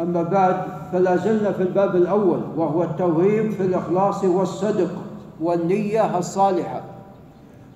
[0.00, 0.56] أما بعد
[0.92, 4.90] فلا زلنا في الباب الأول وهو التوهيم في الإخلاص والصدق
[5.40, 6.80] والنية الصالحة.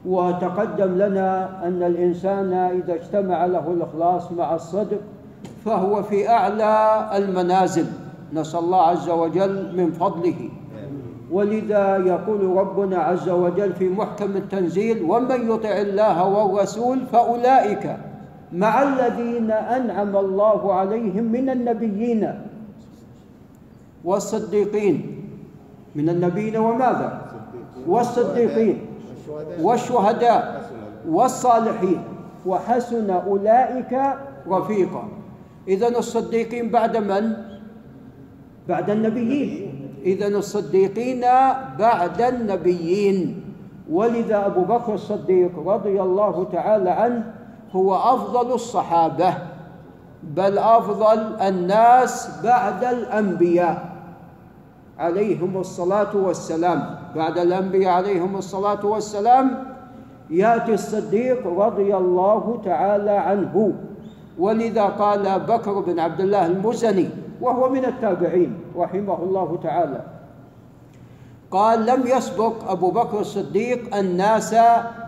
[0.06, 5.00] وتقدم لنا أن الإنسان إذا اجتمع له الإخلاص مع الصدق
[5.64, 7.86] فهو في أعلى المنازل.
[8.32, 10.48] نسأل الله عز وجل من فضله.
[11.30, 17.96] ولذا يقول ربنا عز وجل في محكم التنزيل ومن يطع الله والرسول فأولئك
[18.52, 22.22] مع الذين أنعم الله عليهم من النبيين
[24.04, 24.96] والصديقين.
[25.94, 27.10] من النبيين وماذا؟
[27.86, 28.78] والصديقين
[29.62, 30.70] والشهداء
[31.08, 32.00] والصالحين.
[32.46, 33.92] وحسن أولئك
[34.48, 35.04] رفيقا.
[35.68, 37.24] إذا الصديقين بعد من؟
[38.68, 39.50] بعد النبيين.
[40.04, 41.20] إذا الصديقين
[41.78, 43.16] بعد النبيين.
[43.90, 47.39] ولذا أبو بكر الصديق رضي الله تعالى عنه
[47.76, 49.34] هو أفضل الصحابة
[50.22, 53.90] بل أفضل الناس بعد الأنبياء
[54.98, 56.96] عليهم الصلاة والسلام.
[57.16, 59.64] بعد الأنبياء عليهم الصلاة والسلام
[60.30, 63.72] يأتي الصديق رضي الله تعالى عنه.
[64.38, 67.08] ولذا قال بكر بن عبد الله المزني
[67.40, 70.00] وهو من التابعين رحمه الله تعالى
[71.50, 74.54] قال لم يسبق أبو بكر الصديق الناس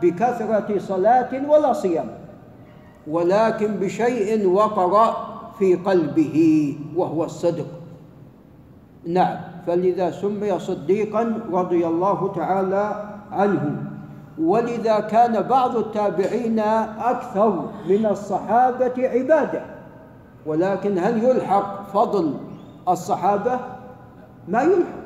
[0.02, 2.21] بكثرة صلاة ولا صيام.
[3.06, 5.16] ولكن بشيء وقر
[5.58, 7.66] في قلبه وهو الصدق.
[9.06, 9.36] نعم
[9.66, 13.76] فلذا سمي صديقا رضي الله تعالى عنه.
[14.40, 16.58] ولذا كان بعض التابعين
[16.98, 19.62] أكثر من الصحابة عبادة.
[20.46, 22.34] ولكن هل يلحق فضل
[22.88, 23.60] الصحابة؟
[24.48, 25.02] ما يلحق.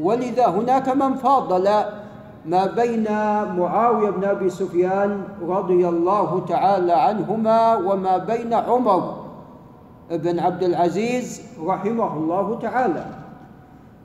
[0.00, 1.68] ولذا هناك من فاضل
[2.46, 3.04] ما بين
[3.58, 9.14] معاوية بن أبي سفيان رضي الله تعالى عنهما وما بين عمر
[10.10, 13.04] بن عبد العزيز رحمه الله تعالى.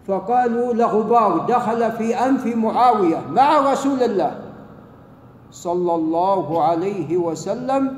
[0.08, 4.36] فقالوا لغبار دخل في أنف معاوية مع رسول الله
[5.52, 7.97] صلى الله عليه وسلم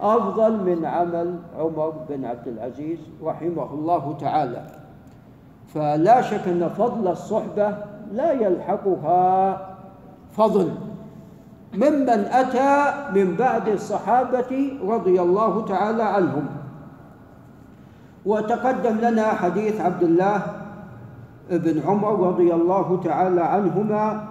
[0.00, 4.62] أفضل من عمل عمر بن عبد العزيز رحمه الله تعالى.
[5.74, 7.76] فلا شك أن فضل الصحبة
[8.12, 9.60] لا يلحقها
[10.36, 10.70] فضل
[11.74, 16.46] ممن أتى من بعد الصحابة رضي الله تعالى عنهم.
[18.26, 20.42] وتقدم لنا حديث عبد الله
[21.50, 24.24] بن عمر رضي الله تعالى عنهما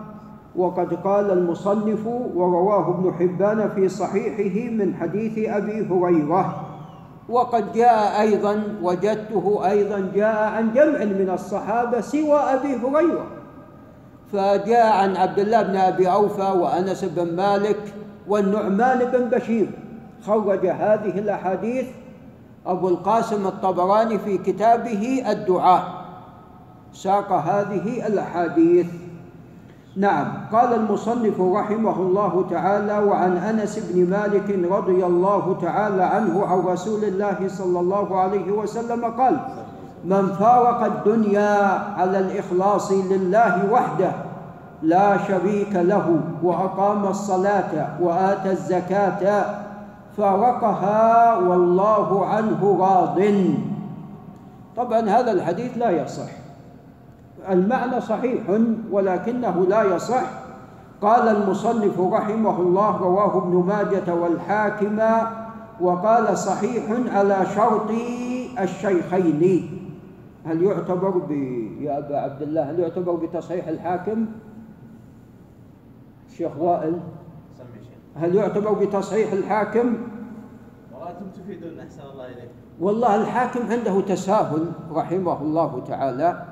[0.56, 6.64] وقد قال المصنف ورواه ابن حبان في صحيحه من حديث أبي هريرة.
[7.30, 13.37] وقد جاء أيضا وجدته أيضا جاء عن جمع من الصحابة سوى أبي هريرة.
[14.34, 17.94] فجاء عن عبد الله بن أبي أوفى وأنس بن مالك
[18.28, 19.68] والنعمان بن بشير.
[20.28, 21.86] خرج هذه الأحاديث
[22.66, 26.06] أبو القاسم الطبراني في كتابه الدعاء.
[26.94, 28.88] ساق هذه الأحاديث.
[29.98, 36.60] نعم قال المصنف رحمه الله تعالى وعن أنس بن مالك رضي الله تعالى عنه عن
[36.60, 39.40] رسول الله صلى الله عليه وسلم قال
[40.06, 41.58] من فارق الدنيا
[41.97, 44.12] على الإخلاص لله وحده
[44.81, 49.46] لا شريك له وأقام الصلاة واتى الزكاة
[50.18, 53.22] فارقها والله عنه راض.
[54.78, 56.31] طبعا هذا الحديث لا يصح.
[57.50, 58.41] المعنى صحيح
[58.91, 60.24] ولكنه لا يصح.
[61.02, 65.00] قال المصنف رحمه الله رواه ابن ماجة والحاكم
[65.81, 66.84] وقال صحيح
[67.16, 67.91] على شرط
[68.59, 69.87] الشيخين.
[70.47, 71.31] هل يعتبر ب
[71.81, 74.25] يا أبا عبد الله هل يعتبر بتصحيح الحاكم؟
[76.38, 77.00] شيخ وائل.
[78.16, 79.94] هل يعتبر بتصحيح الحاكم؟
[80.94, 82.50] والله أنتم تفيدون أحسن الله إليك.
[82.80, 86.46] والله الحاكم عنده تساهل رحمه الله تعالى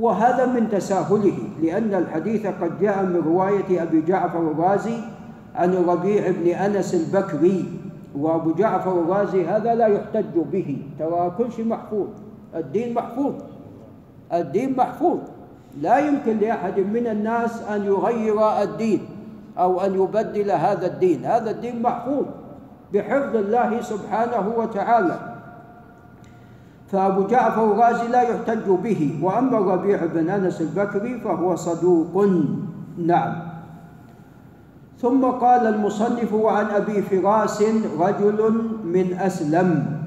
[0.00, 4.98] وهذا من تساهله لأن الحديث قد جاء من رواية أبي جعفر الرازي
[5.54, 7.64] عن الربيع بن أنس البكري
[8.16, 12.08] وأبو جعفر الرازي هذا لا يحتج به ترى كل شيء محفوظ.
[12.54, 13.34] الدين محفوظ.
[14.32, 15.18] الدين محفوظ.
[15.82, 19.00] لا يمكن لأحد من الناس أن يغير الدين
[19.58, 21.24] أو أن يبدل هذا الدين.
[21.24, 22.26] هذا الدين محفوظ
[22.94, 25.18] بحفظ الله سبحانه وتعالى.
[26.94, 32.14] فأبو جعفر الرازي لا يحتج به وأما الربيع بن أنس البكري فهو صدوق.
[32.98, 33.34] نعم.
[35.02, 37.62] ثم قال المصنف وعن أبي فراس
[37.98, 38.40] رجل
[38.84, 40.03] من أسلم.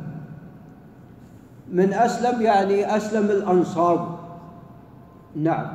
[1.71, 4.17] من أسلم يعني أسلم الأنصار.
[5.35, 5.67] نعم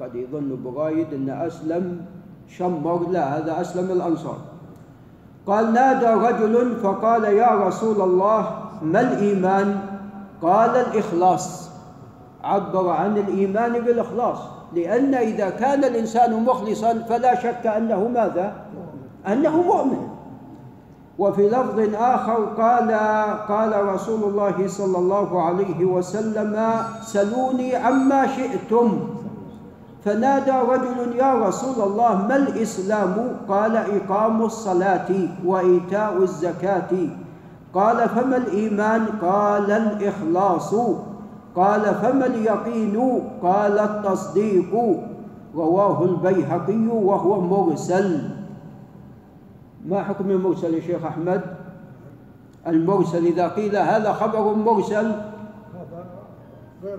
[0.00, 2.00] قد يظن برايد أن أسلم
[2.48, 4.38] شمر لا هذا أسلم الأنصار.
[5.46, 9.80] قال نادى رجل فقال يا رسول الله ما الإيمان؟
[10.42, 11.70] قال الإخلاص.
[12.44, 14.38] عبر عن الإيمان بالإخلاص
[14.74, 18.52] لأن إذا كان الإنسان مخلصا فلا شك أنه ماذا؟
[19.26, 20.15] أنه مؤمن.
[21.18, 22.90] وفي لفظ آخر قال
[23.48, 26.72] قال رسول الله صلى الله عليه وسلم
[27.02, 28.98] سلوني عما شئتم.
[30.04, 35.08] فنادى رجل يا رسول الله ما الإسلام؟ قال إقام الصلاة
[35.44, 36.92] وإيتاء الزكاة.
[37.74, 40.74] قال فما الإيمان؟ قال الإخلاص.
[41.56, 45.00] قال فما اليقين؟ قال التصديق.
[45.56, 48.35] رواه البيهقي وهو مرسل.
[49.86, 51.42] ما حكم المرسل يا شيخ أحمد؟
[52.66, 55.06] المرسل إذا قيل هذا خبر مرسل.
[55.74, 56.06] هذا
[56.84, 56.98] غير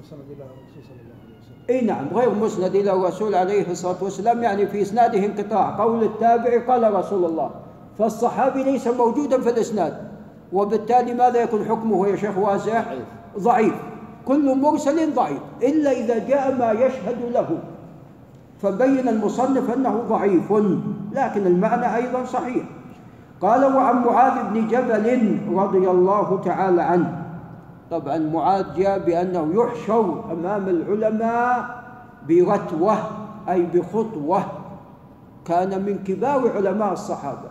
[0.00, 1.70] مسند إلى الرسول صلى الله عليه وسلم.
[1.70, 5.78] إي نعم غير مسند إلى الرسول عليه الصلاة والسلام يعني في إسناده انقطاع.
[5.78, 7.50] قول التابع قال رسول الله
[7.98, 10.08] فالصحابي ليس موجودا في الإسناد.
[10.52, 12.82] وبالتالي ماذا يكون حكمه يا شيخ واسع؟
[13.38, 13.74] ضعيف.
[14.26, 17.58] كل مرسل ضعيف إلا إذا جاء ما يشهد له.
[18.62, 20.52] فبين المصنف أنه ضعيف.
[21.16, 22.64] لكن المعنى أيضا صحيح.
[23.40, 27.22] قال وعن معاذ بن جبل رضي الله تعالى عنه.
[27.90, 31.84] طبعا معاذ جاء بأنه يحشر أمام العلماء
[32.28, 32.98] برتوه
[33.48, 34.42] أي بخطوة.
[35.44, 37.48] كان من كبار علماء الصحابة.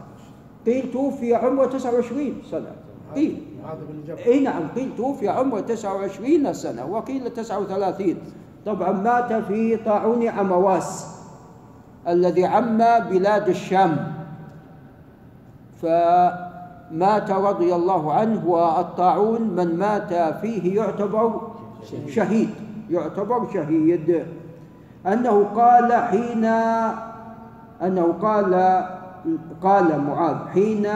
[0.66, 2.72] قيل توفي عمره 29 سنة.
[3.16, 3.44] قيل.
[4.26, 8.16] إي نعم قيل توفي عمره 29 سنة وقيل 39
[8.66, 11.15] طبعا مات في طاعون عمواس.
[12.08, 12.78] الذي عم
[13.10, 14.14] بلاد الشام.
[15.82, 21.42] فمات رضي الله عنه والطاعون من مات فيه يعتبر
[22.08, 22.50] شهيد
[22.90, 24.26] يعتبر شهيد.
[25.08, 26.46] أنه قال حين
[27.82, 28.54] أنه قال
[29.64, 30.88] قال معاذ حين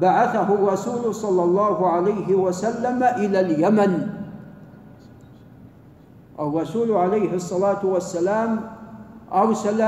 [0.00, 4.08] بعثه الرسول صلى الله عليه وسلم إلى اليمن.
[6.40, 8.60] الرسول عليه الصلاة والسلام
[9.32, 9.80] ارسل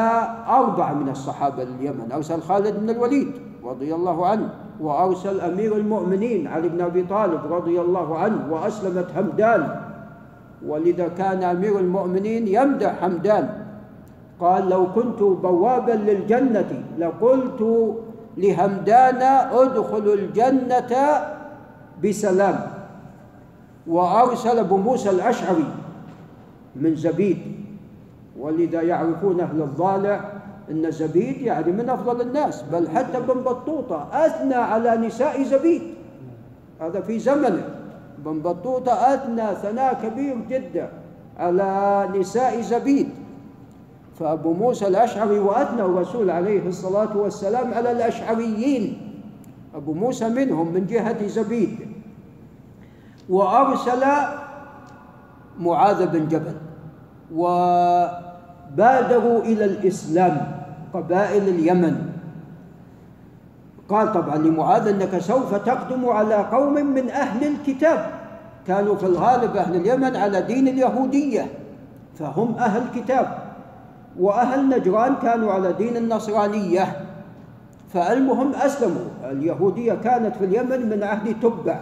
[0.48, 3.32] اربعه من الصحابة لليمن ارسل خالد بن الوليد
[3.64, 4.48] رضي الله عنه
[4.80, 9.80] وارسل أمير المؤمنين علي بن أبي طالب رضي الله عنه وأسلمت همدان
[10.66, 13.48] ولذا كان أمير المؤمنين يمدح حمدان.
[14.40, 17.60] قال لو كنت بوابا للجنة لقلت
[18.36, 19.22] لهمدان
[19.52, 20.92] ادخلوا الجنة
[22.04, 22.60] بسلام.
[23.86, 25.66] وأرسل أبو موسى الأشعري
[26.76, 27.38] من زبيد.
[28.38, 30.32] ولذا يعرفون أهل الضالع
[30.70, 35.82] إن زبيد يعني من أفضل الناس بل حتى ابن بطوطة أثنى على نساء زبيد.
[36.81, 37.64] هذا في زمنه.
[38.19, 40.88] ابن بطوطة أثنى ثناء كبير جدا
[41.38, 43.08] على نساء زبيد.
[44.19, 49.12] فأبو موسى الأشعري وأثنى الرسول عليه الصلاة والسلام على الأشعريين.
[49.75, 51.78] أبو موسى منهم من جهة زبيد.
[53.28, 54.02] وأرسل
[55.61, 56.55] معاذ بن جبل.
[58.72, 60.64] وبادروا إلى الإسلام
[60.94, 61.96] قبائل اليمن.
[63.88, 68.06] قال طبعا لمعاذ أنك سوف تقدم على قوم من أهل الكتاب.
[68.66, 71.46] كانوا في الغالب أهل اليمن على دين اليهودية
[72.19, 73.38] فهم أهل كتاب.
[74.19, 76.96] وأهل نجران كانوا على دين النصرانية
[77.92, 79.08] فالمهم أسلموا.
[79.25, 81.78] اليهودية كانت في اليمن من عهد تبع.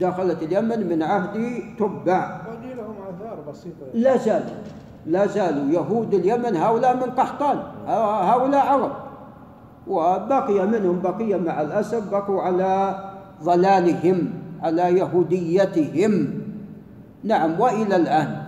[0.00, 2.40] دخلت اليمن من عهد تبع.
[2.46, 3.86] باقي لهم آثار بسيطة.
[3.94, 4.56] لا زالوا
[5.06, 7.58] لا زالوا يهود اليمن هؤلاء من قحطان
[8.30, 8.92] هؤلاء عرب.
[9.86, 12.94] وبقي منهم بقية مع الأسف بقوا على
[13.42, 14.30] ضلالهم
[14.62, 16.28] على يهوديتهم.
[17.24, 18.42] نعم وإلى الآن.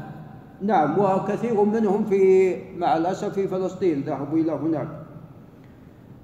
[0.62, 4.02] نعم وكثير منهم في مع الأسف في فلسطين.
[4.06, 4.88] ذهبوا إلى هناك.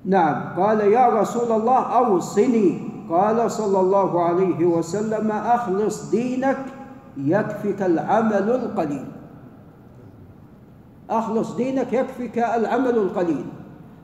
[0.05, 2.81] نعم قال يا رسول الله أوصني.
[3.11, 6.59] قال صلى الله عليه وسلم أخلص دينك
[7.17, 9.14] يكفك العمل القليل.
[11.11, 13.45] أخلص دينك يكفك العمل القليل.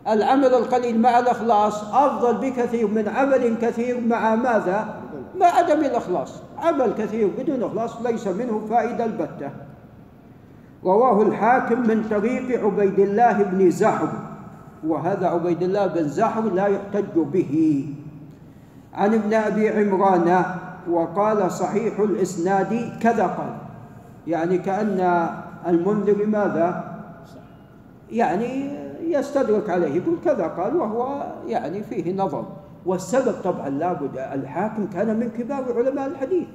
[0.08, 4.94] العمل القليل مع الإخلاص أفضل بكثير من عمل كثير مع ماذا؟
[5.40, 6.42] مع عدم الإخلاص.
[6.58, 9.50] عمل كثير بدون إخلاص ليس منه فائدة البتة.
[10.84, 14.08] رواه الحاكم من طريق عبيد الله بن زحر
[14.86, 17.84] وهذا عبيد الله بن زحر لا يحتج به.
[18.94, 20.44] عن ابن أبي عمران
[20.90, 23.56] وقال صحيح الإسناد كذا قال.
[24.26, 25.28] يعني كأن
[25.66, 26.89] المنذر ماذا؟
[28.12, 32.44] يعني يستدرك عليه يقول كذا قال وهو يعني فيه نظر.
[32.86, 36.48] والسبب طبعا لابد الحاكم كان من كبار علماء الحديث.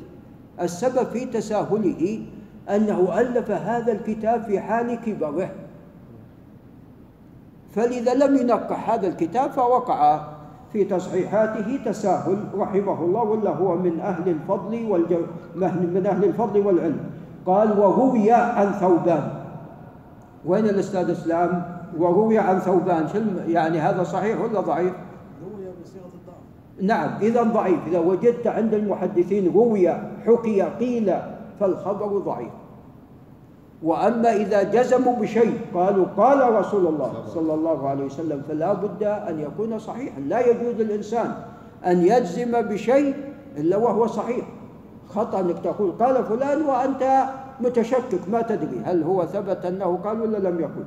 [0.62, 2.25] السبب في تساهله
[2.69, 5.50] أنه ألف هذا الكتاب في حال كبره.
[7.71, 10.27] فلذا لم ينقح هذا الكتاب فوقع
[10.74, 15.21] في تصحيحاته تساهل رحمه الله ولا هو من أهل الفضل والجو
[15.55, 17.00] من أهل الفضل والعلم.
[17.45, 19.35] قال وروي عن ثوبان.
[20.46, 23.08] وين الأستاذ إسلام؟ وروي عن ثوبان
[23.48, 24.94] يعني هذا صحيح ولا ضعيف؟
[25.44, 26.36] روي بصيغة الضعف.
[26.82, 29.90] نعم إذا ضعيف إذا وجدت عند المحدثين روي
[30.25, 31.14] حكي قيل
[31.60, 32.52] فالخبر ضعيف.
[33.84, 39.40] وأما إذا جزموا بشيء قالوا قال رسول الله صلى الله عليه وسلم فلا بد أن
[39.40, 40.20] يكون صحيحا.
[40.20, 41.34] لا يجوز للإنسان
[41.86, 43.16] أن يجزم بشيء
[43.58, 44.46] إلا وهو صحيح.
[45.10, 47.25] خطأ أنك تقول قال فلان وأنت
[47.62, 50.85] متشكك ما تدري هل هو ثبت أنه قال ولا لم يقل.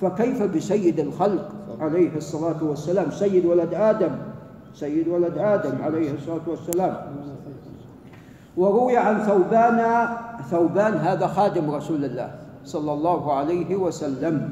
[0.00, 1.48] فكيف بسيد الخلق
[1.80, 4.10] عليه الصلاة والسلام؟ سيد ولد آدم.
[4.74, 6.96] سيد ولد آدم عليه الصلاة والسلام.
[8.56, 10.08] وروي عن ثوبان
[10.50, 12.34] ثوبان هذا خادم رسول الله
[12.64, 14.48] صلى الله عليه وسلم.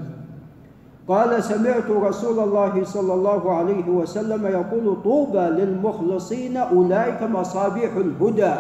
[1.09, 8.55] قال سمعت رسول الله صلى الله عليه وسلم يقول طوبى للمخلصين أولئك مصابيح الهدى.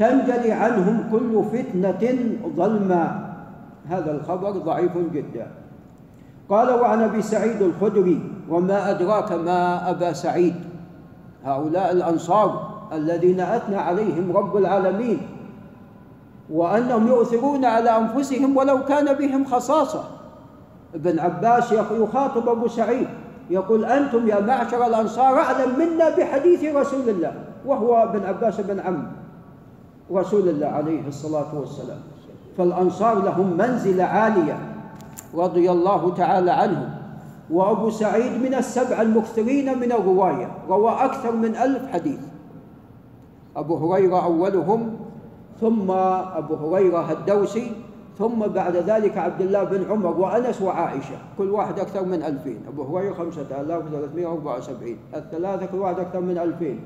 [0.00, 2.02] تنجلي عنهم كل فتنة
[2.56, 3.32] ظلما
[3.88, 5.46] هذا الخبر ضعيف جدا.
[6.48, 10.54] قال وعن أبي سعيد الخدري وما أدراك ما أبا سعيد؟
[11.44, 15.18] هؤلاء الأنصار الذين أثنى عليهم رب العالمين.
[16.50, 20.04] وأنهم يؤثرون على أنفسهم ولو كان بهم خصاصة.
[20.94, 23.08] ابن عباس يخ- يخاطب أبو سعيد
[23.50, 27.32] يقول أنتم يا معشر الأنصار أعلم منا بحديث رسول الله
[27.66, 29.06] وهو ابن عباس بن عم
[30.12, 31.98] رسول الله عليه الصلاة والسلام.
[32.58, 34.58] فالأنصار لهم منزله عالية
[35.34, 36.90] رضي الله تعالى عنهم.
[37.50, 42.20] وأبو سعيد من السبع المكثرين من الرواية روى أكثر من ألف حديث.
[43.56, 44.96] أبو هريرة أولهم
[45.60, 47.72] ثم أبو هريرة الدوسي
[48.18, 51.18] ثم بعد ذلك عبد الله بن عمر وأنس وعائشة.
[51.38, 52.58] كل واحد أكثر من ألفين.
[52.68, 54.98] أبو هريرة خمسة آلاف وثلاثمائة وأربعة وسبعين.
[55.14, 56.80] الثلاثة كل واحد أكثر من ألفين.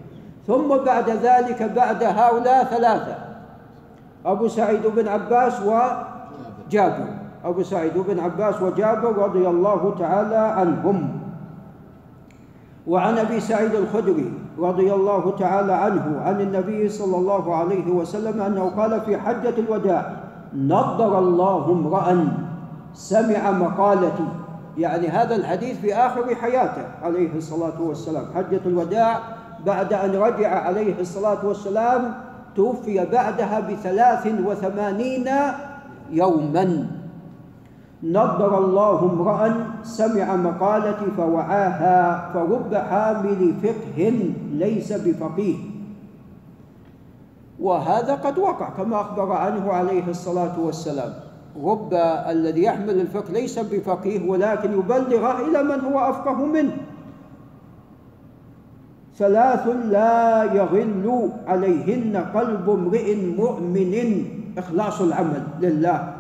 [0.47, 3.17] ثم بعد ذلك بعد هؤلاء ثلاثة.
[4.27, 7.07] أبو سعيد بن عباس وجابر
[7.45, 11.21] أبو سعيد بن عباس وجابر رضي الله تعالى عنهم.
[12.87, 18.73] وعن أبي سعيد الخدري رضي الله تعالى عنه عن النبي صلى الله عليه وسلم أنه
[18.77, 20.13] قال في حجة الوداع
[20.55, 22.29] نضر الله امرأ
[22.95, 24.29] سمع مقالتي.
[24.79, 28.25] يعني هذا الحديث في آخر حياته عليه الصلاة والسلام.
[28.35, 29.21] حجة الوداع
[29.67, 32.15] بعد أن رجع عليه الصلاة والسلام
[32.57, 35.29] توفي بعدها بثلاث وثمانين
[36.11, 36.87] يوما.
[38.03, 44.13] نضر الله امرأ سمع مقالتي فوعاها فرب حامل فقه
[44.53, 45.57] ليس بفقيه.
[47.61, 51.13] وهذا قد وقع كما أخبر عنه عليه الصلاة والسلام.
[51.65, 51.95] رب
[52.29, 56.77] الذي يحمل الفقه ليس بفقيه ولكن يبلغه إلى من هو أفقه منه.
[59.19, 63.95] ثلاث لا يغل عليهن قلب امرئ مؤمن.
[64.59, 66.15] إخلاص العمل لله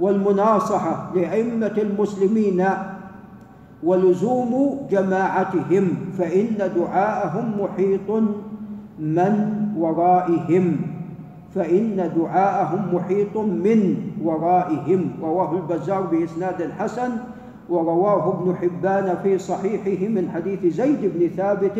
[0.00, 2.64] والمناصحة لأئمة المسلمين
[3.82, 5.84] ولزوم جماعتهم
[6.18, 8.10] فإن دعاءهم محيط
[8.98, 9.34] من
[9.76, 10.76] ورائهم.
[11.54, 15.10] فإن دعاءهم محيط من ورائهم.
[15.22, 17.10] رواه البزار بإسناد حسن
[17.70, 21.78] ورواه ابن حبان في صحيحه من حديث زيد بن ثابت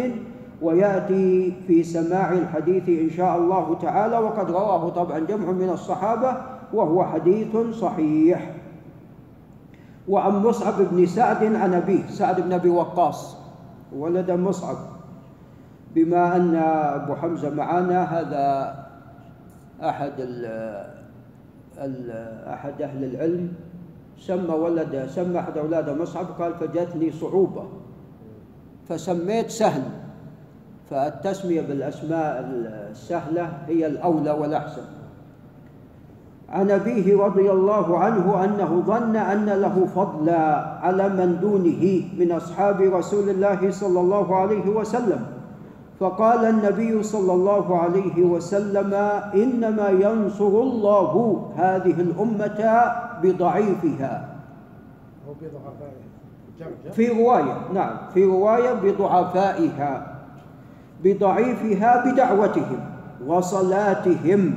[0.62, 6.36] ويأتي في سماع الحديث إن شاء الله تعالى وقد رواه طبعا جمع من الصحابة
[6.72, 8.54] وهو حديث صحيح.
[10.08, 13.36] وعن مصعب بن سعد عن أبيه سعد بن أبي وقاص
[13.96, 14.76] ولد مصعب.
[15.94, 18.76] بما أن أبو حمزة معنا هذا
[19.82, 20.44] أحد ال
[21.78, 22.10] ال
[22.48, 23.52] أحد أهل العلم
[24.18, 27.64] سمى ولد سمى أحد أولاد مصعب قال فجتني صعوبة.
[28.88, 29.82] فسميت سهل.
[30.90, 32.44] فالتسمية بالأسماء
[32.90, 34.82] السهلة هي الأولى والأحسن.
[36.48, 40.38] عن أبيه رضي الله عنه أنه ظن أن له فضلا
[40.82, 45.26] على من دونه من أصحاب رسول الله صلى الله عليه وسلم.
[46.00, 48.94] فقال النبي صلى الله عليه وسلم
[49.34, 52.92] إنما ينصر الله هذه الأمة
[53.22, 54.28] بضعيفها.
[56.92, 60.19] في رواية نعم في رواية بضعفائها.
[61.04, 62.80] بضعيفها بدعوتهم
[63.26, 64.52] وصلاتهم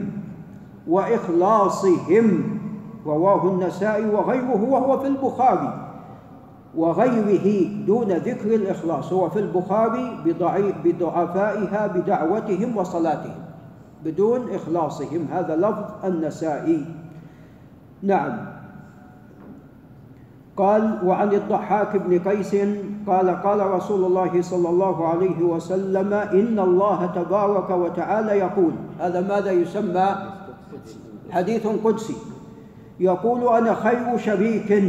[0.88, 2.44] وإخلاصهم
[3.06, 5.80] رواه النسائي وغيره وهو في البخاري.
[6.76, 10.18] وغيره دون ذكر الإخلاص هو في البخاري
[10.84, 13.36] بضعفائها بدعوتهم وصلاتهم
[14.06, 15.28] بدون إخلاصهم.
[15.32, 16.86] هذا لفظ النسائي.
[18.04, 18.53] نعم.
[20.58, 22.56] قال وعن الضحاك بن قيس
[23.08, 29.52] قال قال رسول الله صلى الله عليه وسلم إن الله تبارك وتعالى يقول هذا ماذا
[29.52, 30.16] يسمى؟
[31.32, 32.16] حديث قدسي.
[33.00, 34.84] يقول أنا خير شريك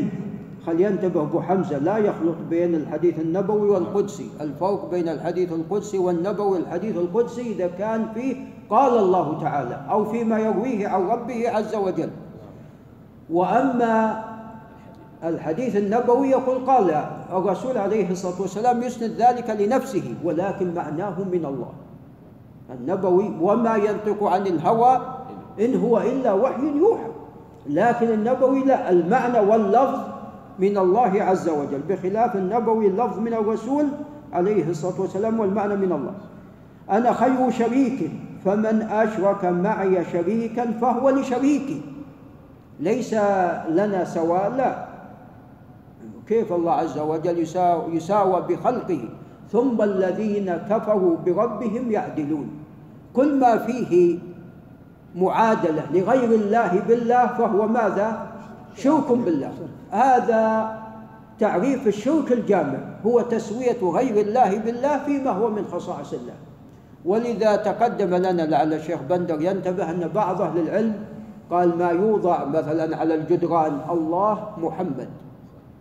[0.66, 4.28] خل ينتبه أبو حمزة لا يخلط بين الحديث النبوي والقدسي.
[4.40, 8.36] الفرق بين الحديث القدسي والنبوي الحديث القدسي إذا كان فيه
[8.70, 12.10] قال الله تعالى أو فيما يرويه عن ربه عز وجل.
[13.30, 14.24] وأما
[15.24, 21.72] الحديث النبوي يقول قال الرسول عليه الصلاة والسلام يسند ذلك لنفسه ولكن معناه من الله.
[22.70, 25.00] النبوي وما ينطق عن الهوى
[25.60, 27.08] إن هو إلا وحي يوحى.
[27.66, 30.00] لكن النبوي لا المعنى واللفظ
[30.58, 31.80] من الله عز وجل.
[31.88, 33.86] بخلاف النبوي اللفظ من الرسول
[34.32, 36.14] عليه الصلاة والسلام والمعنى من الله.
[36.90, 38.10] أنا خير شريك
[38.44, 41.82] فمن أشرك معي شريكا فهو لشريكي.
[42.80, 43.14] ليس
[43.68, 44.93] لنا سواء لا.
[46.28, 47.38] كيف الله عز وجل
[47.92, 49.08] يساوى, بخلقه
[49.52, 52.48] ثم الذين كفروا بربهم يعدلون.
[53.14, 54.18] كل ما فيه
[55.16, 58.26] معادلة لغير الله بالله فهو ماذا؟
[58.74, 59.52] شرك بالله.
[59.90, 60.74] هذا
[61.38, 66.34] تعريف الشرك الجامع هو تسوية غير الله بالله فيما هو من خصائص الله.
[67.04, 70.94] ولذا تقدم لنا لعل الشيخ بندر ينتبه أن بعض أهل العلم
[71.50, 75.08] قال ما يوضع مثلا على الجدران الله محمد.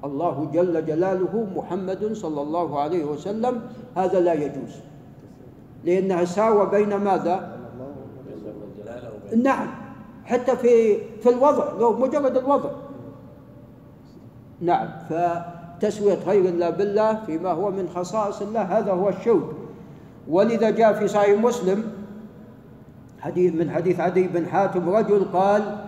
[0.03, 3.61] الله جل جلاله محمد صلى الله عليه وسلم
[3.95, 4.73] هذا لا يجوز.
[5.83, 7.57] لأنها ساوى بين ماذا؟
[9.35, 9.67] نعم
[10.25, 12.69] حتى في في الوضع لو مجرد الوضع.
[14.61, 19.49] نعم فتسوية غير الله بالله فيما هو من خصائص الله هذا هو الشرك
[20.27, 21.83] ولذا جاء في صحيح مسلم
[23.19, 25.85] حديث من حديث عدي بن حاتم رجل قال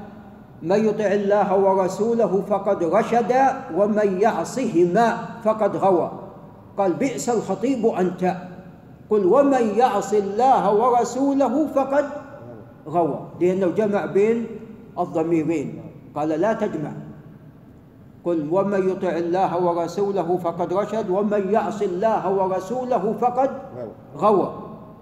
[0.62, 3.34] من يطع الله ورسوله فقد رشد
[3.76, 6.12] ومن يعصهما فقد غوى.
[6.78, 8.36] قال بئس الخطيب أنت.
[9.10, 12.06] قل ومن يعص الله ورسوله فقد
[12.88, 13.20] غوى.
[13.42, 14.48] لأنه جمع بين
[15.00, 15.82] الضميرين.
[16.16, 16.92] قال لا تجمع.
[18.26, 23.50] قل ومن يطع الله ورسوله فقد رشد ومن يعص الله ورسوله فقد
[24.18, 24.54] غوى.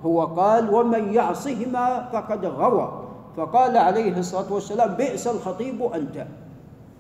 [0.04, 3.03] هو قال ومن يعصهما فقد غوى.
[3.38, 6.26] فقال عليه الصلاة والسلام بئس الخطيب أنت.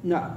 [0.03, 0.29] نعم.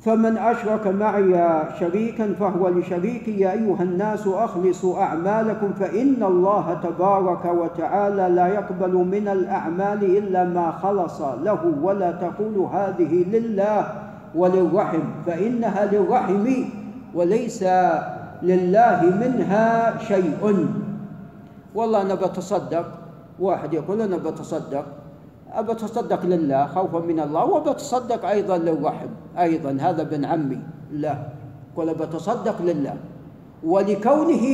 [0.00, 8.34] فمن أشرك معي شريكا فهو لشريكي يا أيها الناس أخلصوا أعمالكم فإن الله تبارك وتعالى
[8.34, 13.86] لا يقبل من الأعمال إلا ما خلص له ولا تقول هذه لله
[14.34, 16.46] وللرحم فإنها للرحم
[17.14, 17.62] وليس
[18.42, 20.66] لله منها شيء.
[21.74, 22.99] والله أنا بتصدق
[23.40, 24.84] واحد يقول أنا بتصدق.
[25.52, 30.60] أبتصدق لله خوفا من الله وبتصدق أيضا للرحم أيضا هذا ابن عمي.
[30.92, 31.14] لا
[31.76, 32.96] قل بتصدق لله.
[33.64, 34.46] ولكونه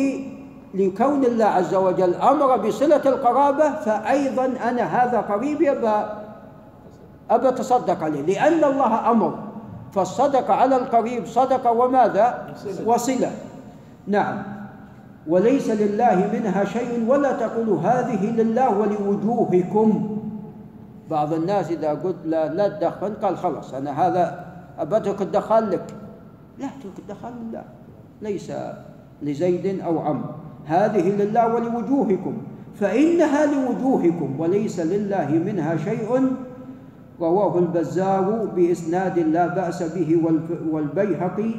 [0.75, 6.23] لكون الله عز وجل أمر بصلة القرابة فأيضا أنا هذا قريبي أبا
[7.31, 9.39] أبا تصدق عليه لأن الله أمر.
[9.93, 12.55] فالصدقة على القريب صدقة وماذا؟
[12.87, 13.31] وصلة.
[14.07, 14.56] نعم.
[15.29, 20.19] وليس لله منها شيء ولا تقولوا هذه لله ولوجوهكم.
[21.11, 24.45] بعض الناس إذا قلت لا لا تدخن قال خلاص أنا هذا
[24.79, 25.87] أبترك الدخان لك.
[26.59, 27.65] لا اترك الدخان لله.
[28.23, 28.53] ليس
[29.23, 30.31] لزيد أو عمرو
[30.67, 32.35] هذه لله ولوجوهكم.
[32.75, 36.37] فإنها لوجوهكم وليس لله منها شيء.
[37.21, 40.21] رواه البزار بإسناد لا بأس به
[40.71, 41.55] والبيهقي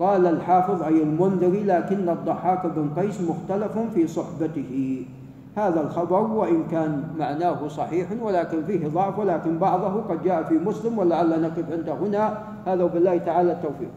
[0.00, 5.02] قال الحافظ أي المنذري لكن الضحاك بن قيس مختلف في صحبته.
[5.56, 10.98] هذا الخبر وإن كان معناه صحيح ولكن فيه ضعف ولكن بعضه قد جاء في مسلم
[10.98, 12.38] ولعل نقف عند هنا.
[12.66, 13.90] هذا وبالله تعالى التوفيق.